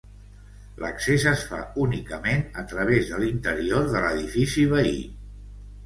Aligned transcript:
L'accés 0.83 1.25
es 1.33 1.43
fa 1.51 1.59
únicament 1.85 2.43
a 2.63 2.65
través 2.73 3.13
de 3.13 3.23
l'interior 3.25 3.89
de 3.97 4.05
l'edifici 4.09 4.69
veí. 4.77 5.03